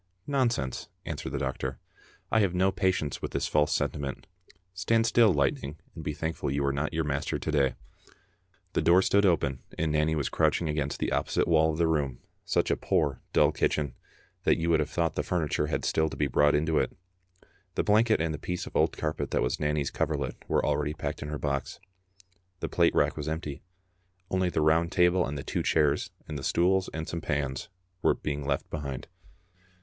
[0.25, 1.77] "Nonsense," answered the doctor.
[2.31, 4.25] "I have no patience with this false sentiment.
[4.73, 5.31] Stand still.
[5.31, 7.69] Light ning, and be thankful you are not your master to day." Digitized by VjOOQ
[7.69, 8.73] IC 119 Vbe Kittle Afnfater.
[8.73, 12.19] The door stood open, and Nanny was crouching against the opposite wall of the room,
[12.43, 13.93] such a poor, dull kitchen,
[14.43, 16.97] that you would have thought the furniture had still to be brought into it.
[17.75, 18.65] The blanket and the piece.
[18.65, 21.79] of old carpet that was Nanny's coverlet were already packed in her box.
[22.59, 23.61] The plate rack was empty.
[24.31, 27.69] Only the round table and the two chairs, and the stools and some pans
[28.01, 29.07] were being left behind.